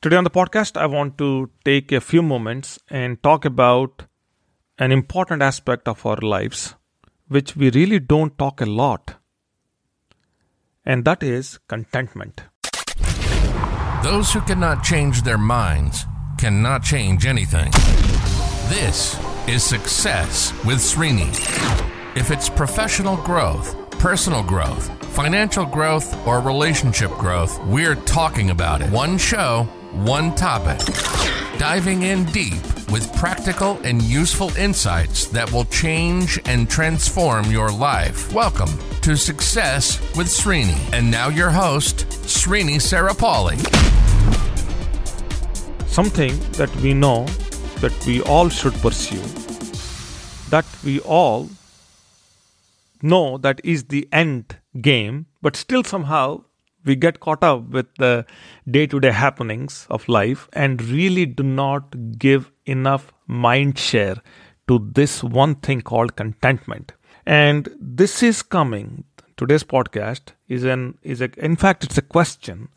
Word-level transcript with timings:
Today 0.00 0.14
on 0.14 0.22
the 0.22 0.30
podcast, 0.30 0.76
I 0.76 0.86
want 0.86 1.18
to 1.18 1.50
take 1.64 1.90
a 1.90 2.00
few 2.00 2.22
moments 2.22 2.78
and 2.88 3.20
talk 3.20 3.44
about 3.44 4.04
an 4.78 4.92
important 4.92 5.42
aspect 5.42 5.88
of 5.88 6.06
our 6.06 6.18
lives, 6.18 6.76
which 7.26 7.56
we 7.56 7.70
really 7.70 7.98
don't 7.98 8.38
talk 8.38 8.60
a 8.60 8.64
lot, 8.64 9.16
and 10.84 11.04
that 11.04 11.24
is 11.24 11.58
contentment. 11.66 12.42
Those 14.04 14.32
who 14.32 14.40
cannot 14.42 14.84
change 14.84 15.22
their 15.22 15.36
minds 15.36 16.06
cannot 16.38 16.84
change 16.84 17.26
anything. 17.26 17.72
This 18.68 19.18
is 19.48 19.64
Success 19.64 20.52
with 20.64 20.78
Srini. 20.78 21.28
If 22.16 22.30
it's 22.30 22.48
professional 22.48 23.16
growth, 23.16 23.74
personal 23.98 24.44
growth, 24.44 24.88
financial 25.12 25.66
growth, 25.66 26.14
or 26.24 26.40
relationship 26.40 27.10
growth, 27.18 27.58
we're 27.64 27.96
talking 27.96 28.50
about 28.50 28.80
it. 28.80 28.90
One 28.92 29.18
show, 29.18 29.68
one 30.04 30.34
topic. 30.34 30.78
Diving 31.58 32.02
in 32.02 32.24
deep 32.26 32.62
with 32.90 33.12
practical 33.16 33.78
and 33.84 34.00
useful 34.02 34.54
insights 34.56 35.26
that 35.26 35.50
will 35.52 35.64
change 35.66 36.38
and 36.44 36.70
transform 36.70 37.50
your 37.50 37.70
life. 37.70 38.32
Welcome 38.32 38.70
to 39.02 39.16
Success 39.16 40.00
with 40.16 40.28
Srini. 40.28 40.78
And 40.92 41.10
now 41.10 41.28
your 41.28 41.50
host, 41.50 42.06
Srini 42.24 42.76
Sarapalli. 42.76 43.58
Something 45.88 46.38
that 46.52 46.74
we 46.76 46.94
know 46.94 47.26
that 47.80 47.92
we 48.06 48.22
all 48.22 48.48
should 48.48 48.74
pursue, 48.74 49.22
that 50.50 50.66
we 50.84 51.00
all 51.00 51.48
know 53.02 53.38
that 53.38 53.60
is 53.64 53.84
the 53.84 54.08
end 54.12 54.58
game, 54.80 55.26
but 55.42 55.56
still 55.56 55.82
somehow 55.82 56.44
we 56.88 56.96
get 56.96 57.20
caught 57.20 57.44
up 57.44 57.68
with 57.68 57.86
the 57.98 58.26
day 58.68 58.86
to 58.86 58.98
day 58.98 59.12
happenings 59.12 59.86
of 59.90 60.08
life 60.08 60.48
and 60.52 60.82
really 60.82 61.26
do 61.26 61.44
not 61.44 62.18
give 62.18 62.50
enough 62.66 63.12
mind 63.26 63.78
share 63.78 64.16
to 64.66 64.78
this 64.92 65.22
one 65.22 65.54
thing 65.54 65.82
called 65.82 66.16
contentment. 66.16 66.92
And 67.24 67.68
this 67.80 68.22
is 68.22 68.42
coming. 68.42 69.04
Today's 69.36 69.62
podcast 69.62 70.32
is 70.48 70.64
an 70.64 70.98
is 71.02 71.20
a 71.20 71.30
in 71.36 71.56
fact 71.56 71.84
it's 71.84 71.98
a 71.98 72.02
question. 72.02 72.68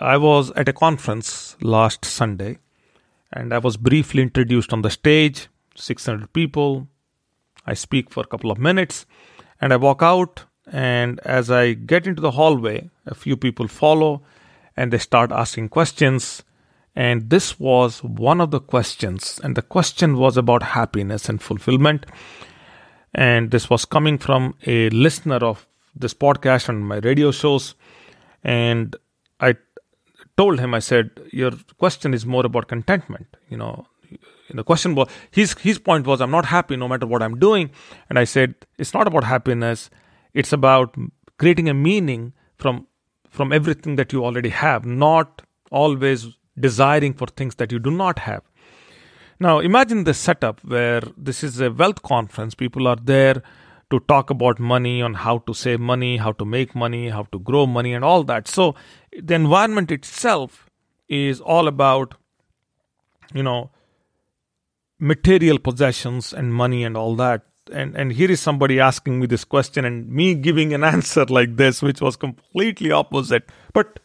I 0.00 0.16
was 0.16 0.50
at 0.52 0.68
a 0.68 0.72
conference 0.72 1.56
last 1.60 2.04
Sunday 2.04 2.58
and 3.32 3.52
I 3.52 3.58
was 3.58 3.76
briefly 3.76 4.22
introduced 4.22 4.72
on 4.72 4.82
the 4.82 4.90
stage, 4.90 5.48
600 5.74 6.32
people. 6.32 6.88
I 7.66 7.74
speak 7.74 8.10
for 8.10 8.20
a 8.22 8.26
couple 8.26 8.50
of 8.50 8.58
minutes 8.58 9.06
and 9.60 9.72
I 9.72 9.76
walk 9.76 10.02
out 10.02 10.44
and 10.66 11.20
as 11.20 11.50
I 11.50 11.74
get 11.74 12.06
into 12.06 12.20
the 12.20 12.32
hallway, 12.32 12.90
a 13.06 13.14
few 13.14 13.36
people 13.36 13.68
follow 13.68 14.22
and 14.76 14.92
they 14.92 14.98
start 14.98 15.30
asking 15.32 15.68
questions. 15.68 16.42
And 16.94 17.30
this 17.30 17.60
was 17.60 18.02
one 18.02 18.40
of 18.40 18.50
the 18.50 18.60
questions. 18.60 19.40
And 19.44 19.54
the 19.54 19.62
question 19.62 20.16
was 20.16 20.36
about 20.36 20.62
happiness 20.62 21.28
and 21.28 21.40
fulfillment. 21.40 22.06
And 23.14 23.50
this 23.50 23.70
was 23.70 23.84
coming 23.84 24.18
from 24.18 24.54
a 24.66 24.90
listener 24.90 25.36
of 25.36 25.66
this 25.94 26.14
podcast 26.14 26.68
and 26.68 26.86
my 26.86 26.98
radio 26.98 27.30
shows. 27.30 27.74
And 28.42 28.96
I 29.40 29.56
told 30.36 30.58
him, 30.58 30.74
I 30.74 30.80
said, 30.80 31.10
Your 31.32 31.52
question 31.78 32.12
is 32.12 32.26
more 32.26 32.44
about 32.44 32.68
contentment. 32.68 33.26
You 33.48 33.56
know, 33.56 33.86
the 34.52 34.64
question 34.64 34.94
was 34.94 35.08
his 35.30 35.54
his 35.54 35.78
point 35.78 36.06
was 36.06 36.20
I'm 36.20 36.30
not 36.30 36.46
happy 36.46 36.76
no 36.76 36.88
matter 36.88 37.06
what 37.06 37.22
I'm 37.22 37.38
doing. 37.38 37.70
And 38.08 38.18
I 38.18 38.24
said, 38.24 38.54
It's 38.78 38.94
not 38.94 39.06
about 39.06 39.24
happiness 39.24 39.90
it's 40.36 40.52
about 40.52 40.94
creating 41.38 41.68
a 41.68 41.74
meaning 41.74 42.32
from 42.56 42.86
from 43.36 43.52
everything 43.52 43.96
that 43.96 44.12
you 44.12 44.24
already 44.24 44.50
have, 44.50 44.84
not 44.86 45.42
always 45.70 46.26
desiring 46.66 47.14
for 47.14 47.26
things 47.26 47.56
that 47.56 47.72
you 47.72 47.78
do 47.78 47.90
not 47.90 48.20
have. 48.20 48.42
Now, 49.38 49.58
imagine 49.58 50.04
the 50.04 50.14
setup 50.14 50.62
where 50.64 51.02
this 51.16 51.42
is 51.44 51.60
a 51.60 51.70
wealth 51.70 52.02
conference. 52.02 52.54
People 52.54 52.88
are 52.88 52.96
there 52.96 53.42
to 53.90 54.00
talk 54.12 54.30
about 54.30 54.58
money, 54.58 55.02
on 55.02 55.14
how 55.14 55.38
to 55.48 55.54
save 55.54 55.80
money, 55.80 56.16
how 56.16 56.32
to 56.32 56.44
make 56.44 56.74
money, 56.74 57.08
how 57.10 57.24
to 57.32 57.38
grow 57.38 57.66
money, 57.66 57.92
and 57.92 58.04
all 58.04 58.24
that. 58.24 58.48
So, 58.48 58.74
the 59.30 59.34
environment 59.34 59.90
itself 59.90 60.70
is 61.08 61.40
all 61.40 61.68
about, 61.68 62.14
you 63.34 63.42
know, 63.42 63.70
material 64.98 65.58
possessions 65.58 66.32
and 66.32 66.54
money 66.54 66.82
and 66.84 66.96
all 66.96 67.14
that 67.16 67.42
and 67.72 67.96
and 67.96 68.12
here 68.12 68.30
is 68.30 68.40
somebody 68.40 68.78
asking 68.80 69.20
me 69.20 69.26
this 69.26 69.44
question 69.44 69.84
and 69.84 70.08
me 70.08 70.34
giving 70.34 70.72
an 70.72 70.84
answer 70.94 71.24
like 71.26 71.56
this 71.56 71.82
which 71.82 72.00
was 72.00 72.16
completely 72.16 72.90
opposite. 72.90 73.48
But 73.72 74.00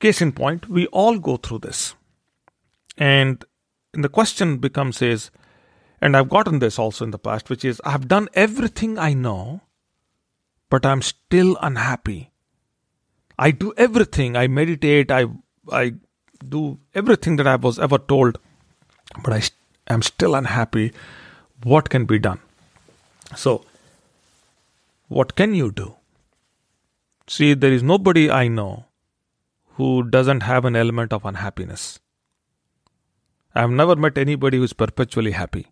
case 0.00 0.20
in 0.20 0.32
point 0.32 0.68
we 0.68 0.86
all 0.88 1.18
go 1.18 1.36
through 1.36 1.60
this. 1.60 1.94
And 2.98 3.44
the 3.92 4.08
question 4.08 4.56
becomes 4.56 5.02
is 5.02 5.30
and 6.00 6.16
i've 6.16 6.28
gotten 6.28 6.58
this 6.58 6.78
also 6.78 7.04
in 7.04 7.10
the 7.10 7.18
past 7.18 7.50
which 7.50 7.64
is 7.64 7.80
i've 7.84 8.08
done 8.08 8.28
everything 8.32 8.98
i 8.98 9.12
know 9.12 9.60
but 10.70 10.86
i'm 10.86 11.02
still 11.02 11.56
unhappy. 11.60 12.30
I 13.38 13.50
do 13.50 13.74
everything. 13.76 14.36
I 14.36 14.46
meditate. 14.46 15.10
I 15.10 15.26
i 15.70 15.94
do 16.48 16.78
everything 16.94 17.36
that 17.36 17.46
i 17.46 17.56
was 17.56 17.78
ever 17.78 17.98
told 17.98 18.38
but 19.22 19.34
i 19.34 19.42
am 19.94 20.02
still 20.02 20.34
unhappy. 20.34 20.92
What 21.64 21.90
can 21.90 22.06
be 22.06 22.18
done 22.18 22.40
so, 23.36 23.64
what 25.08 25.34
can 25.36 25.54
you 25.54 25.70
do? 25.70 25.96
See, 27.26 27.54
there 27.54 27.72
is 27.72 27.82
nobody 27.82 28.30
I 28.30 28.48
know 28.48 28.86
who 29.74 30.02
doesn't 30.02 30.42
have 30.42 30.64
an 30.64 30.76
element 30.76 31.12
of 31.12 31.24
unhappiness. 31.24 31.98
I 33.54 33.60
have 33.60 33.70
never 33.70 33.96
met 33.96 34.18
anybody 34.18 34.58
who 34.58 34.64
is 34.64 34.72
perpetually 34.72 35.32
happy. 35.32 35.68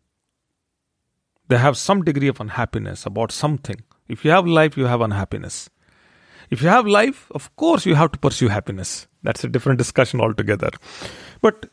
They 1.48 1.58
have 1.58 1.76
some 1.76 2.02
degree 2.04 2.28
of 2.28 2.40
unhappiness 2.40 3.06
about 3.06 3.32
something. 3.32 3.82
If 4.08 4.24
you 4.24 4.30
have 4.30 4.46
life, 4.46 4.76
you 4.76 4.86
have 4.86 5.00
unhappiness. 5.00 5.68
If 6.50 6.62
you 6.62 6.68
have 6.68 6.86
life, 6.86 7.30
of 7.32 7.54
course, 7.56 7.86
you 7.86 7.94
have 7.94 8.12
to 8.12 8.18
pursue 8.18 8.48
happiness. 8.48 9.06
That's 9.22 9.44
a 9.44 9.48
different 9.48 9.78
discussion 9.78 10.20
altogether. 10.20 10.70
But 11.40 11.66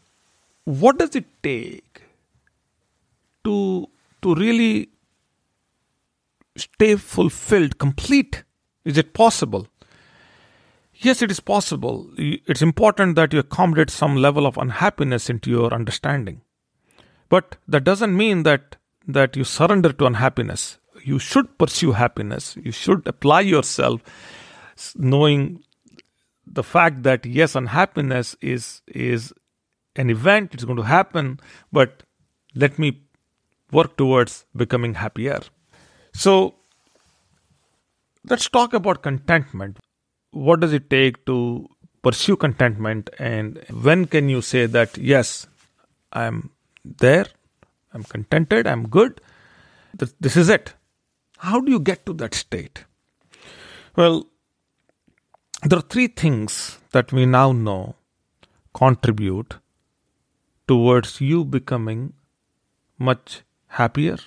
what 0.65 0.97
does 0.97 1.15
it 1.15 1.25
take 1.43 2.01
to, 3.43 3.87
to 4.21 4.35
really 4.35 4.89
stay 6.57 6.95
fulfilled, 6.95 7.77
complete? 7.77 8.43
Is 8.85 8.97
it 8.97 9.13
possible? 9.13 9.67
Yes, 10.93 11.21
it 11.21 11.29
is 11.29 11.39
possible. 11.39 12.09
It's 12.17 12.61
important 12.61 13.15
that 13.15 13.31
you 13.31 13.39
accommodate 13.39 13.89
some 13.89 14.15
level 14.15 14.47
of 14.47 14.57
unhappiness 14.57 15.29
into 15.29 15.49
your 15.49 15.73
understanding. 15.73 16.41
But 17.29 17.57
that 17.67 17.83
doesn't 17.83 18.15
mean 18.15 18.43
that, 18.43 18.77
that 19.07 19.35
you 19.35 19.43
surrender 19.43 19.93
to 19.93 20.05
unhappiness. 20.05 20.79
You 21.03 21.19
should 21.19 21.57
pursue 21.57 21.91
happiness. 21.91 22.57
You 22.61 22.71
should 22.71 23.07
apply 23.07 23.41
yourself 23.41 24.01
knowing 24.95 25.63
the 26.45 26.63
fact 26.63 27.03
that 27.03 27.25
yes, 27.25 27.55
unhappiness 27.55 28.35
is, 28.41 28.81
is 28.87 29.33
an 29.95 30.09
event, 30.09 30.53
it's 30.53 30.63
going 30.63 30.77
to 30.77 30.83
happen, 30.83 31.39
but 31.71 32.03
let 32.55 32.79
me 32.79 33.01
work 33.71 33.97
towards 33.97 34.45
becoming 34.55 34.95
happier. 34.95 35.41
So 36.17 36.55
let's 38.27 38.49
talk 38.49 38.73
about 38.73 39.03
contentment. 39.03 39.77
What 40.31 40.59
does 40.59 40.73
it 40.73 40.89
take 40.89 41.23
to 41.27 41.67
pursue 42.01 42.35
contentment, 42.35 43.09
and 43.19 43.63
when 43.83 44.05
can 44.05 44.29
you 44.29 44.41
say 44.41 44.65
that, 44.65 44.97
yes, 44.97 45.45
I'm 46.13 46.51
there, 46.83 47.25
I'm 47.93 48.03
contented, 48.03 48.65
I'm 48.65 48.87
good, 48.87 49.21
this 50.19 50.37
is 50.37 50.49
it? 50.49 50.73
How 51.37 51.59
do 51.59 51.71
you 51.71 51.79
get 51.79 52.05
to 52.05 52.13
that 52.13 52.33
state? 52.33 52.85
Well, 53.95 54.27
there 55.63 55.79
are 55.79 55.89
three 55.89 56.07
things 56.07 56.79
that 56.93 57.11
we 57.11 57.25
now 57.25 57.51
know 57.51 57.95
contribute 58.73 59.55
towards 60.67 61.19
you 61.19 61.43
becoming 61.43 62.13
much 62.97 63.41
happier, 63.67 64.17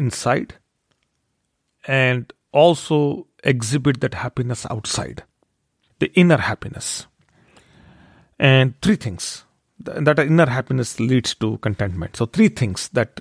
inside 0.00 0.54
and 1.86 2.32
also 2.52 3.26
exhibit 3.44 4.00
that 4.00 4.14
happiness 4.14 4.66
outside, 4.70 5.22
the 5.98 6.12
inner 6.14 6.38
happiness. 6.38 7.06
And 8.38 8.80
three 8.80 8.96
things 8.96 9.44
that 9.78 10.18
inner 10.18 10.46
happiness 10.46 11.00
leads 11.00 11.34
to 11.36 11.58
contentment. 11.58 12.16
So 12.16 12.26
three 12.26 12.48
things 12.48 12.88
that 12.90 13.20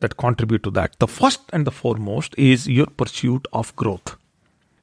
that 0.00 0.16
contribute 0.16 0.62
to 0.64 0.70
that. 0.72 0.98
The 0.98 1.06
first 1.06 1.40
and 1.52 1.66
the 1.66 1.70
foremost 1.70 2.34
is 2.36 2.68
your 2.68 2.86
pursuit 2.86 3.46
of 3.52 3.74
growth. 3.76 4.16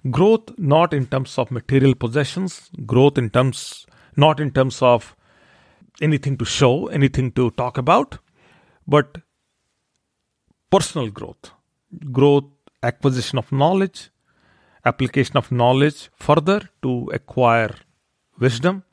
Growth 0.10 0.58
not 0.58 0.94
in 0.94 1.08
terms 1.08 1.38
of 1.38 1.52
material 1.52 1.94
possessions, 1.94 2.70
growth 2.86 3.18
in 3.18 3.30
terms 3.30 3.86
not 4.16 4.40
in 4.40 4.52
terms 4.52 4.82
of 4.82 5.16
anything 6.02 6.38
to 6.38 6.46
show, 6.46 6.88
anything 6.88 7.32
to 7.34 7.52
talk 7.52 7.78
about, 7.78 8.18
but 8.88 9.18
personal 10.70 11.10
growth, 11.10 11.52
growth, 12.12 12.46
acquisition 12.84 13.38
of 13.38 13.52
knowledge, 13.52 14.10
application 14.86 15.38
of 15.38 15.52
knowledge 15.52 16.10
further 16.16 16.70
to 16.82 17.10
acquire 17.14 17.76
wisdom, 18.40 18.84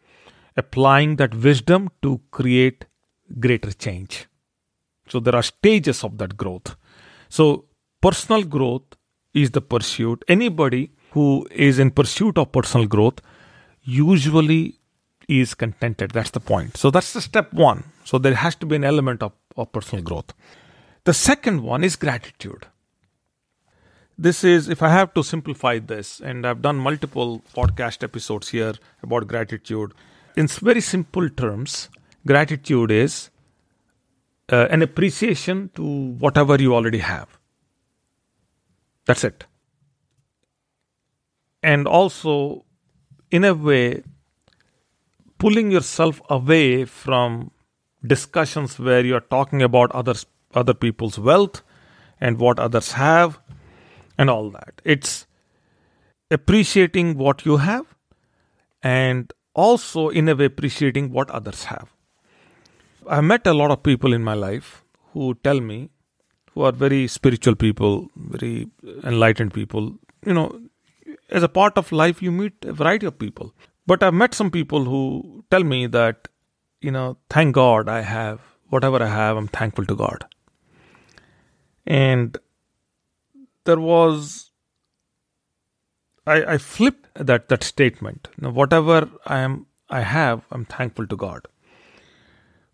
applying 0.57 1.17
that 1.17 1.35
wisdom 1.35 1.91
to 2.03 2.21
create 2.31 2.87
greater 3.39 3.73
change. 3.73 4.27
So 5.09 5.21
there 5.21 5.37
are 5.37 5.43
stages 5.43 6.03
of 6.03 6.19
that 6.19 6.37
growth. 6.37 6.77
So 7.29 7.67
personal 8.01 8.43
growth 8.45 8.83
is 9.35 9.51
the 9.51 9.61
pursuit. 9.61 10.25
Anybody 10.29 10.91
who 11.11 11.47
is 11.51 11.79
in 11.79 11.91
pursuit 11.91 12.39
of 12.39 12.53
personal 12.53 12.87
growth 12.87 13.21
usually 13.83 14.79
is 15.29 15.55
contented. 15.55 16.11
That's 16.11 16.31
the 16.31 16.41
point. 16.41 16.77
So 16.77 16.91
that's 16.91 17.13
the 17.13 17.21
step 17.21 17.53
one. 17.53 17.85
So 18.05 18.19
there 18.19 18.35
has 18.35 18.55
to 18.57 18.67
be 18.67 18.77
an 18.77 18.85
element 18.85 19.23
of, 19.23 19.33
of 19.57 19.73
personal 19.73 20.03
growth. 20.03 20.33
The 21.07 21.15
second 21.15 21.63
one 21.63 21.85
is 21.85 21.95
gratitude. 21.95 22.67
This 24.19 24.43
is, 24.43 24.69
if 24.69 24.83
I 24.83 24.89
have 24.89 25.15
to 25.15 25.23
simplify 25.23 25.79
this, 25.79 26.19
and 26.19 26.45
I've 26.45 26.61
done 26.61 26.79
multiple 26.79 27.43
podcast 27.55 28.03
episodes 28.03 28.49
here 28.49 28.75
about 29.05 29.29
gratitude. 29.29 29.95
In 30.37 30.49
very 30.49 30.81
simple 30.81 31.29
terms, 31.29 31.91
gratitude 32.27 32.91
is 32.91 33.31
uh, 34.51 34.67
an 34.69 34.83
appreciation 34.83 35.71
to 35.77 35.85
whatever 36.19 36.57
you 36.61 36.75
already 36.75 36.99
have. 36.99 37.39
That's 39.05 39.23
it. 39.23 39.45
And 41.63 41.87
also, 41.87 42.65
in 43.31 43.45
a 43.45 43.55
way, 43.55 44.03
pulling 45.39 45.71
yourself 45.71 46.21
away 46.29 46.85
from 46.85 47.53
discussions 48.05 48.77
where 48.77 49.05
you're 49.05 49.21
talking 49.21 49.63
about 49.63 49.93
others 49.93 50.27
other 50.57 50.75
people's 50.75 51.19
wealth 51.19 51.63
and 52.21 52.39
what 52.39 52.59
others 52.59 52.93
have 52.93 53.39
and 54.19 54.31
all 54.31 54.51
that. 54.51 54.81
It's 54.85 55.27
appreciating 56.31 57.17
what 57.19 57.45
you 57.45 57.59
have 57.59 57.87
and 58.83 59.33
also 59.55 60.09
in 60.09 60.29
a 60.29 60.35
way 60.35 60.47
appreciating 60.47 61.11
what 61.13 61.31
others 61.31 61.65
have. 61.65 61.93
I've 63.09 63.25
met 63.25 63.47
a 63.47 63.55
lot 63.55 63.71
of 63.71 63.83
people 63.83 64.13
in 64.13 64.25
my 64.25 64.35
life 64.35 64.83
who 65.13 65.35
tell 65.45 65.61
me 65.61 65.91
who 66.53 66.63
are 66.63 66.73
very 66.73 67.07
spiritual 67.07 67.55
people 67.55 68.09
very 68.17 68.69
enlightened 69.05 69.53
people 69.53 69.93
you 70.25 70.35
know 70.35 70.47
as 71.31 71.43
a 71.43 71.49
part 71.49 71.79
of 71.79 71.93
life 71.93 72.23
you 72.23 72.33
meet 72.33 72.65
a 72.65 72.73
variety 72.73 73.07
of 73.07 73.19
people. 73.19 73.53
But 73.87 74.03
I've 74.03 74.15
met 74.15 74.35
some 74.35 74.51
people 74.51 74.85
who 74.85 75.45
tell 75.51 75.65
me 75.65 75.87
that, 75.87 76.29
you 76.81 76.91
know, 76.91 77.19
thank 77.31 77.55
God 77.55 77.89
I 77.89 78.01
have 78.01 78.41
whatever 78.69 79.03
I 79.03 79.07
have, 79.07 79.37
I'm 79.37 79.49
thankful 79.49 79.87
to 79.87 79.95
God. 79.95 80.25
And 81.87 82.37
there 83.65 83.79
was 83.79 84.51
I, 86.27 86.55
I 86.55 86.59
flipped 86.59 87.09
that 87.15 87.49
that 87.49 87.63
statement. 87.63 88.29
Now, 88.39 88.51
whatever 88.51 89.09
I 89.27 89.39
am 89.39 89.67
I 89.89 90.01
have, 90.01 90.45
I'm 90.51 90.65
thankful 90.65 91.07
to 91.07 91.17
God. 91.17 91.47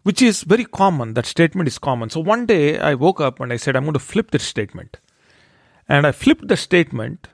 Which 0.02 0.22
is 0.22 0.42
very 0.42 0.64
common. 0.64 1.14
That 1.14 1.26
statement 1.26 1.68
is 1.68 1.78
common. 1.78 2.10
So 2.10 2.20
one 2.20 2.46
day 2.46 2.78
I 2.78 2.94
woke 2.94 3.20
up 3.20 3.38
and 3.38 3.52
I 3.52 3.56
said, 3.56 3.76
I'm 3.76 3.84
going 3.84 3.92
to 3.92 4.00
flip 4.00 4.30
this 4.30 4.42
statement. 4.42 4.98
And 5.88 6.06
I 6.06 6.12
flipped 6.12 6.48
the 6.48 6.56
statement 6.56 7.28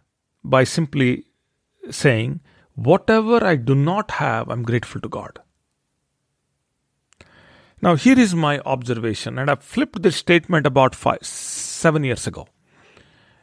by 0.45 0.65
simply 0.65 1.27
saying, 1.91 2.41
Whatever 2.75 3.45
I 3.45 3.57
do 3.57 3.75
not 3.75 4.13
have, 4.13 4.49
I'm 4.49 4.63
grateful 4.63 5.01
to 5.01 5.09
God. 5.09 5.41
Now, 7.81 7.95
here 7.95 8.19
is 8.19 8.35
my 8.35 8.59
observation, 8.61 9.39
and 9.39 9.49
I 9.49 9.55
flipped 9.55 10.03
this 10.03 10.17
statement 10.17 10.67
about 10.67 10.97
five, 10.97 11.23
seven 11.23 12.03
years 12.03 12.27
ago. 12.27 12.49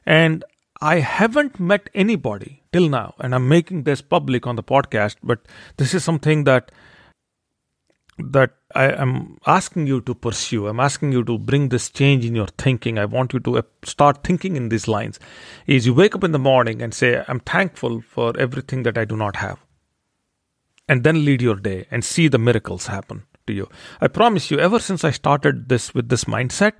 And 0.05 0.43
I 0.81 0.99
haven't 0.99 1.57
met 1.57 1.89
anybody 1.95 2.63
till 2.73 2.89
now, 2.89 3.15
and 3.19 3.33
I'm 3.33 3.47
making 3.47 3.83
this 3.83 4.01
public 4.01 4.45
on 4.45 4.57
the 4.57 4.63
podcast, 4.63 5.15
but 5.23 5.39
this 5.77 5.93
is 5.93 6.03
something 6.03 6.43
that 6.43 6.71
that 8.17 8.51
I 8.73 8.91
am 8.91 9.37
asking 9.45 9.87
you 9.87 9.99
to 10.01 10.15
pursue. 10.15 10.67
I'm 10.67 10.79
asking 10.79 11.11
you 11.11 11.21
to 11.25 11.37
bring 11.37 11.67
this 11.67 11.89
change 11.89 12.23
in 12.23 12.33
your 12.33 12.47
thinking. 12.47 12.97
I 12.97 13.03
want 13.03 13.33
you 13.33 13.41
to 13.41 13.61
start 13.83 14.23
thinking 14.23 14.55
in 14.55 14.69
these 14.69 14.87
lines. 14.87 15.19
Is 15.67 15.85
you 15.85 15.93
wake 15.93 16.15
up 16.15 16.23
in 16.23 16.31
the 16.31 16.39
morning 16.39 16.81
and 16.81 16.93
say, 16.93 17.25
I'm 17.27 17.41
thankful 17.41 18.01
for 18.01 18.37
everything 18.39 18.83
that 18.83 18.97
I 18.97 19.03
do 19.03 19.17
not 19.17 19.35
have. 19.35 19.59
And 20.87 21.03
then 21.03 21.25
lead 21.25 21.41
your 21.41 21.55
day 21.55 21.87
and 21.91 22.05
see 22.05 22.29
the 22.29 22.37
miracles 22.37 22.87
happen 22.87 23.25
to 23.47 23.53
you. 23.53 23.69
I 24.01 24.07
promise 24.07 24.51
you, 24.51 24.59
ever 24.59 24.79
since 24.79 25.03
I 25.03 25.11
started 25.11 25.69
this 25.69 25.93
with 25.93 26.09
this 26.09 26.25
mindset, 26.25 26.79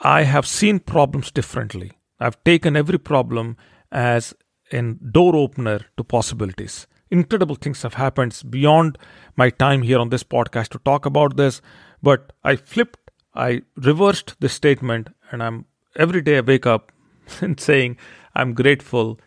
I 0.00 0.22
have 0.22 0.46
seen 0.46 0.80
problems 0.80 1.30
differently. 1.30 1.92
I've 2.18 2.42
taken 2.44 2.76
every 2.76 2.98
problem 2.98 3.56
as 3.90 4.34
a 4.72 4.82
door 4.92 5.36
opener 5.36 5.80
to 5.96 6.04
possibilities 6.04 6.86
incredible 7.12 7.54
things 7.54 7.82
have 7.82 7.94
happened 7.94 8.42
beyond 8.48 8.98
my 9.36 9.50
time 9.50 9.82
here 9.82 9.98
on 9.98 10.08
this 10.08 10.24
podcast 10.24 10.70
to 10.70 10.78
talk 10.78 11.06
about 11.06 11.36
this. 11.36 11.60
But 12.02 12.32
I 12.42 12.56
flipped, 12.56 13.10
I 13.34 13.62
reversed 13.76 14.34
this 14.40 14.54
statement, 14.54 15.10
and 15.30 15.42
I'm 15.42 15.66
every 15.94 16.22
day 16.22 16.38
I 16.38 16.40
wake 16.40 16.66
up 16.66 16.90
and 17.40 17.60
saying, 17.60 17.98
I'm 18.34 18.54
grateful 18.54 19.20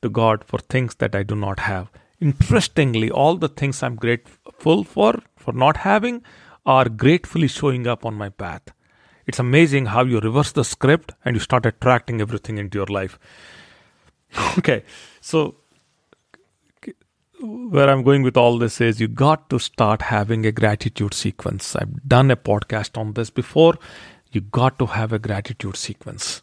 to 0.00 0.08
God 0.08 0.44
for 0.44 0.58
things 0.58 0.94
that 0.96 1.14
I 1.14 1.24
do 1.24 1.34
not 1.34 1.58
have. 1.58 1.90
Interestingly, 2.20 3.10
all 3.10 3.36
the 3.36 3.48
things 3.48 3.82
I'm 3.82 3.96
grateful 3.96 4.84
for, 4.84 5.20
for 5.42 5.52
not 5.52 5.78
having, 5.78 6.22
are 6.64 6.88
gratefully 6.88 7.48
showing 7.48 7.86
up 7.86 8.06
on 8.06 8.14
my 8.14 8.28
path. 8.28 8.62
It's 9.26 9.38
amazing 9.38 9.86
how 9.86 10.04
you 10.04 10.20
reverse 10.20 10.52
the 10.52 10.64
script 10.64 11.12
and 11.24 11.36
you 11.36 11.40
start 11.40 11.66
attracting 11.66 12.20
everything 12.20 12.58
into 12.58 12.78
your 12.78 12.86
life. 12.86 13.18
Okay, 14.58 14.82
so 15.20 15.56
where 17.42 17.90
I'm 17.90 18.02
going 18.02 18.22
with 18.22 18.36
all 18.36 18.58
this 18.58 18.80
is 18.80 19.00
you 19.00 19.08
got 19.08 19.50
to 19.50 19.58
start 19.58 20.02
having 20.02 20.46
a 20.46 20.52
gratitude 20.52 21.12
sequence. 21.12 21.74
I've 21.76 22.02
done 22.06 22.30
a 22.30 22.36
podcast 22.36 22.96
on 22.96 23.12
this 23.14 23.30
before. 23.30 23.74
You 24.30 24.40
got 24.40 24.78
to 24.78 24.86
have 24.86 25.12
a 25.12 25.18
gratitude 25.18 25.76
sequence. 25.76 26.42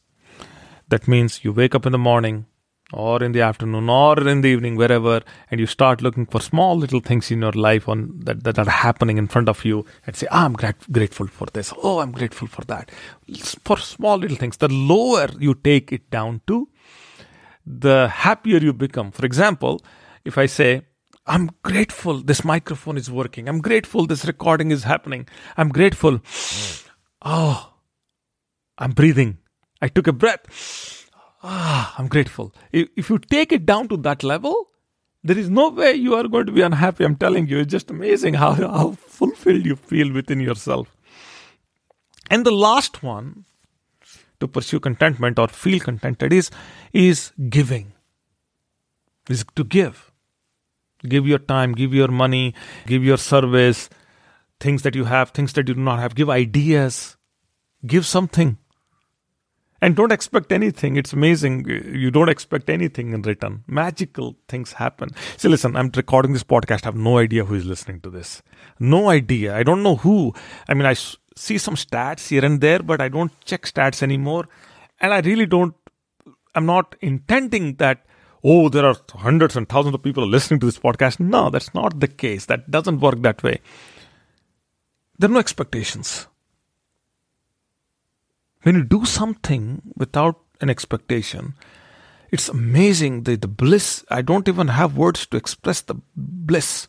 That 0.90 1.08
means 1.08 1.44
you 1.44 1.54
wake 1.54 1.74
up 1.74 1.86
in 1.86 1.94
the 1.94 1.98
morning 1.98 2.46
or 2.92 3.24
in 3.24 3.34
the 3.34 3.42
afternoon 3.42 3.90
or 3.90 4.28
in 4.28 4.42
the 4.42 4.48
evening, 4.48 4.76
wherever, 4.76 5.22
and 5.52 5.60
you 5.60 5.68
start 5.68 6.02
looking 6.02 6.26
for 6.26 6.42
small 6.42 6.76
little 6.76 7.00
things 7.00 7.30
in 7.30 7.42
your 7.42 7.52
life 7.52 7.88
on 7.88 8.20
that, 8.24 8.44
that 8.44 8.58
are 8.58 8.70
happening 8.70 9.18
in 9.18 9.28
front 9.28 9.48
of 9.48 9.64
you 9.64 9.86
and 10.08 10.16
say, 10.16 10.28
ah, 10.32 10.46
I'm 10.46 10.54
grat- 10.54 10.92
grateful 10.92 11.28
for 11.28 11.48
this. 11.54 11.72
Oh, 11.84 12.00
I'm 12.00 12.12
grateful 12.12 12.48
for 12.48 12.64
that. 12.66 12.92
For 13.64 13.78
small 13.78 14.18
little 14.18 14.38
things. 14.38 14.58
The 14.58 14.70
lower 14.70 15.28
you 15.40 15.54
take 15.54 15.92
it 15.92 16.10
down 16.10 16.42
to, 16.48 16.68
the 17.66 18.08
happier 18.08 18.58
you 18.58 18.74
become. 18.74 19.12
For 19.12 19.26
example, 19.26 19.82
if 20.26 20.38
I 20.38 20.48
say, 20.48 20.82
I'm 21.28 21.52
grateful 21.62 22.22
this 22.22 22.44
microphone 22.44 22.98
is 22.98 23.12
working. 23.12 23.48
I'm 23.48 23.62
grateful 23.62 24.08
this 24.08 24.26
recording 24.26 24.72
is 24.72 24.84
happening. 24.84 25.28
I'm 25.58 25.70
grateful. 25.70 26.22
Oh, 27.22 27.74
I'm 28.80 28.92
breathing. 28.92 29.38
I 29.80 29.90
took 29.90 30.08
a 30.08 30.14
breath. 30.14 30.99
Ah, 31.42 31.96
I'm 31.98 32.08
grateful. 32.08 32.54
If 32.72 33.10
you 33.10 33.18
take 33.20 33.52
it 33.52 33.66
down 33.66 33.88
to 33.90 33.98
that 33.98 34.24
level, 34.24 34.70
there 35.24 35.38
is 35.38 35.50
no 35.50 35.70
way 35.70 35.94
you 35.94 36.16
are 36.16 36.28
going 36.28 36.46
to 36.46 36.52
be 36.52 36.62
unhappy. 36.62 37.06
I'm 37.06 37.16
telling 37.16 37.48
you, 37.48 37.60
it's 37.60 37.72
just 37.72 37.90
amazing 37.90 38.36
how, 38.36 38.54
how 38.54 38.92
fulfilled 38.92 39.66
you 39.66 39.76
feel 39.76 40.12
within 40.12 40.40
yourself. 40.40 40.96
And 42.30 42.46
the 42.46 42.52
last 42.52 43.02
one 43.04 43.46
to 44.40 44.48
pursue 44.48 44.80
contentment 44.80 45.40
or 45.40 45.48
feel 45.48 45.80
contented 45.80 46.32
is, 46.32 46.52
is 46.94 47.32
giving, 47.50 47.94
is 49.30 49.46
to 49.56 49.64
give. 49.64 50.12
Give 51.08 51.26
your 51.26 51.40
time, 51.40 51.74
give 51.74 51.94
your 51.94 52.10
money, 52.10 52.54
give 52.86 53.04
your 53.04 53.18
service, 53.18 53.90
things 54.60 54.82
that 54.84 54.96
you 54.96 55.06
have, 55.06 55.32
things 55.32 55.54
that 55.54 55.68
you 55.68 55.74
do 55.74 55.82
not 55.82 56.00
have. 56.00 56.16
Give 56.16 56.30
ideas, 56.30 57.16
give 57.86 58.06
something. 58.06 58.58
And 59.82 59.96
don't 59.96 60.12
expect 60.12 60.52
anything. 60.52 60.98
It's 60.98 61.14
amazing. 61.14 61.66
You 61.68 62.12
don't 62.12 62.30
expect 62.30 62.70
anything 62.70 63.14
in 63.14 63.22
return. 63.22 63.64
Magical 63.68 64.36
things 64.48 64.74
happen. 64.74 65.12
See, 65.38 65.48
listen, 65.48 65.76
I'm 65.76 65.92
recording 65.96 66.34
this 66.34 66.44
podcast. 66.44 66.84
I 66.84 66.88
have 66.88 66.96
no 66.96 67.18
idea 67.18 67.46
who 67.46 67.56
is 67.56 67.66
listening 67.66 68.02
to 68.02 68.10
this. 68.10 68.42
No 68.80 69.10
idea. 69.10 69.56
I 69.56 69.64
don't 69.64 69.84
know 69.84 69.96
who. 69.96 70.34
I 70.68 70.74
mean, 70.74 70.86
I 70.86 70.96
see 71.36 71.58
some 71.58 71.76
stats 71.76 72.28
here 72.28 72.44
and 72.44 72.60
there, 72.60 72.80
but 72.80 73.00
I 73.00 73.08
don't 73.08 73.32
check 73.46 73.64
stats 73.64 74.04
anymore. 74.04 74.50
And 75.00 75.14
I 75.14 75.22
really 75.22 75.46
don't, 75.46 75.76
I'm 76.56 76.66
not 76.66 76.96
intending 77.02 77.76
that 77.76 78.06
oh, 78.44 78.70
there 78.70 78.86
are 78.86 78.96
hundreds 79.16 79.56
and 79.56 79.68
thousands 79.68 79.96
of 79.96 80.04
people 80.04 80.26
listening 80.26 80.60
to 80.62 80.66
this 80.66 80.80
podcast. 80.80 81.20
No, 81.20 81.50
that's 81.50 81.74
not 81.74 82.00
the 82.00 82.08
case. 82.08 82.46
That 82.46 82.72
doesn't 82.72 83.00
work 83.00 83.22
that 83.22 83.44
way. 83.44 83.60
There 85.18 85.30
are 85.30 85.34
no 85.34 85.40
expectations. 85.40 86.28
When 88.64 88.76
you 88.76 88.84
do 88.84 89.06
something 89.06 89.82
without 89.96 90.40
an 90.62 90.70
expectation, 90.70 91.54
it's 92.32 92.50
amazing 92.50 93.24
the, 93.24 93.36
the 93.36 93.48
bliss. 93.48 94.04
I 94.10 94.22
don't 94.22 94.48
even 94.48 94.68
have 94.68 94.98
words 94.98 95.26
to 95.28 95.38
express 95.38 95.82
the 95.82 95.96
bliss. 96.16 96.88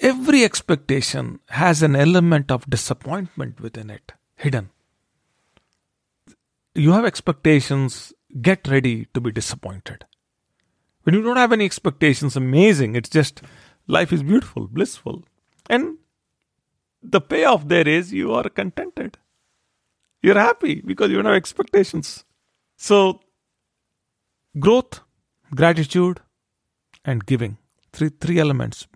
Every 0.00 0.44
expectation 0.44 1.40
has 1.48 1.82
an 1.82 1.96
element 1.96 2.50
of 2.50 2.68
disappointment 2.68 3.60
within 3.60 3.90
it, 3.90 4.12
hidden. 4.36 4.70
You 6.74 6.92
have 6.92 7.04
expectations, 7.04 8.12
get 8.40 8.68
ready 8.68 9.06
to 9.14 9.20
be 9.20 9.32
disappointed 9.32 10.04
when 11.08 11.14
you 11.14 11.22
don't 11.22 11.38
have 11.38 11.52
any 11.52 11.64
expectations, 11.64 12.36
amazing. 12.36 12.94
It's 12.94 13.08
just 13.08 13.40
life 13.86 14.12
is 14.12 14.22
beautiful, 14.22 14.66
blissful. 14.66 15.24
And 15.70 15.96
the 17.02 17.22
payoff 17.22 17.66
there 17.66 17.88
is 17.88 18.12
you 18.12 18.34
are 18.34 18.50
contented. 18.50 19.16
You're 20.22 20.38
happy 20.38 20.82
because 20.84 21.10
you 21.10 21.16
don't 21.16 21.26
have 21.26 21.34
expectations. 21.34 22.24
So, 22.76 23.20
growth, 24.58 25.00
gratitude, 25.54 26.20
and 27.04 27.24
giving. 27.24 27.58
Three, 27.92 28.10
three 28.20 28.38
elements. 28.38 28.86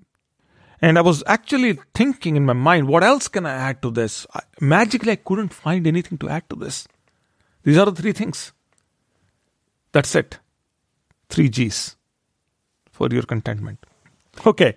And 0.80 0.98
I 0.98 1.00
was 1.00 1.22
actually 1.26 1.78
thinking 1.94 2.36
in 2.36 2.44
my 2.44 2.52
mind, 2.52 2.88
what 2.88 3.04
else 3.04 3.28
can 3.28 3.46
I 3.46 3.52
add 3.52 3.82
to 3.82 3.90
this? 3.90 4.26
I, 4.34 4.40
magically, 4.60 5.12
I 5.12 5.16
couldn't 5.16 5.54
find 5.54 5.86
anything 5.86 6.18
to 6.18 6.28
add 6.28 6.48
to 6.50 6.56
this. 6.56 6.88
These 7.62 7.78
are 7.78 7.86
the 7.86 8.02
three 8.02 8.12
things. 8.12 8.52
That's 9.92 10.14
it. 10.16 10.40
Three 11.28 11.48
G's 11.48 11.96
for 12.90 13.08
your 13.10 13.22
contentment. 13.22 13.78
Okay, 14.46 14.74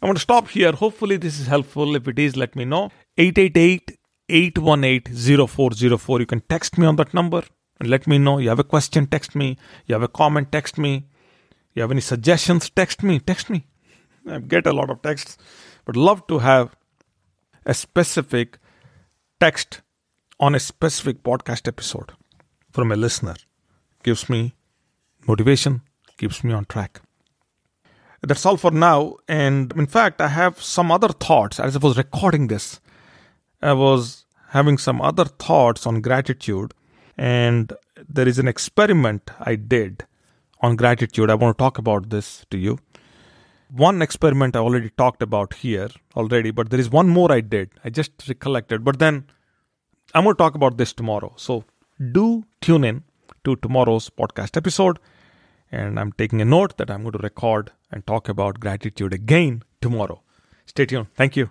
I'm 0.00 0.08
going 0.08 0.14
to 0.14 0.20
stop 0.20 0.48
here. 0.48 0.72
Hopefully, 0.72 1.16
this 1.16 1.40
is 1.40 1.46
helpful. 1.46 1.96
If 1.96 2.06
it 2.06 2.18
is, 2.18 2.36
let 2.36 2.54
me 2.54 2.64
know. 2.64 2.90
888 3.16 3.98
818 4.30 5.48
0404. 5.48 6.20
You 6.20 6.26
can 6.26 6.40
text 6.48 6.78
me 6.78 6.86
on 6.86 6.96
that 6.96 7.12
number 7.12 7.42
and 7.78 7.88
let 7.88 8.06
me 8.06 8.18
know. 8.18 8.38
You 8.38 8.48
have 8.48 8.58
a 8.58 8.64
question, 8.64 9.06
text 9.06 9.34
me. 9.34 9.56
You 9.86 9.94
have 9.94 10.02
a 10.02 10.08
comment, 10.08 10.52
text 10.52 10.78
me. 10.78 11.06
You 11.74 11.82
have 11.82 11.90
any 11.90 12.00
suggestions, 12.00 12.70
text 12.70 13.02
me. 13.02 13.18
Text 13.18 13.50
me. 13.50 13.66
I 14.28 14.38
get 14.38 14.66
a 14.66 14.72
lot 14.72 14.90
of 14.90 15.02
texts, 15.02 15.38
but 15.84 15.96
love 15.96 16.26
to 16.26 16.38
have 16.38 16.76
a 17.64 17.74
specific 17.74 18.58
text 19.40 19.80
on 20.38 20.54
a 20.54 20.60
specific 20.60 21.22
podcast 21.22 21.66
episode 21.66 22.12
from 22.70 22.92
a 22.92 22.96
listener. 22.96 23.36
Gives 24.02 24.28
me 24.28 24.54
motivation, 25.26 25.82
keeps 26.18 26.44
me 26.44 26.52
on 26.52 26.64
track. 26.66 27.00
That's 28.22 28.44
all 28.44 28.56
for 28.56 28.70
now. 28.70 29.16
And 29.28 29.72
in 29.74 29.86
fact, 29.86 30.20
I 30.20 30.28
have 30.28 30.62
some 30.62 30.92
other 30.92 31.08
thoughts. 31.08 31.58
As 31.58 31.74
I 31.76 31.78
was 31.78 31.96
recording 31.96 32.48
this, 32.48 32.80
I 33.62 33.72
was 33.72 34.24
having 34.48 34.78
some 34.78 35.00
other 35.00 35.24
thoughts 35.24 35.86
on 35.86 36.00
gratitude. 36.00 36.74
And 37.16 37.72
there 38.08 38.26
is 38.26 38.38
an 38.38 38.48
experiment 38.48 39.30
I 39.40 39.56
did 39.56 40.06
on 40.60 40.76
gratitude. 40.76 41.30
I 41.30 41.34
want 41.34 41.56
to 41.56 41.62
talk 41.62 41.78
about 41.78 42.10
this 42.10 42.46
to 42.50 42.58
you. 42.58 42.78
One 43.70 44.02
experiment 44.02 44.56
I 44.56 44.60
already 44.60 44.90
talked 44.90 45.22
about 45.22 45.54
here 45.54 45.88
already, 46.16 46.50
but 46.50 46.70
there 46.70 46.80
is 46.80 46.90
one 46.90 47.08
more 47.08 47.30
I 47.30 47.40
did. 47.40 47.70
I 47.84 47.90
just 47.90 48.12
recollected. 48.28 48.84
But 48.84 48.98
then 48.98 49.26
I'm 50.14 50.24
going 50.24 50.34
to 50.34 50.38
talk 50.38 50.54
about 50.54 50.76
this 50.76 50.92
tomorrow. 50.92 51.34
So 51.36 51.64
do 52.12 52.44
tune 52.60 52.84
in 52.84 53.04
to 53.44 53.56
tomorrow's 53.56 54.10
podcast 54.10 54.56
episode. 54.56 54.98
And 55.70 56.00
I'm 56.00 56.12
taking 56.12 56.40
a 56.40 56.44
note 56.44 56.78
that 56.78 56.90
I'm 56.90 57.02
going 57.02 57.12
to 57.12 57.18
record 57.18 57.70
and 57.92 58.04
talk 58.06 58.28
about 58.28 58.58
gratitude 58.58 59.14
again 59.14 59.62
tomorrow. 59.80 60.22
Stay 60.66 60.86
tuned. 60.86 61.06
Thank 61.14 61.36
you. 61.36 61.50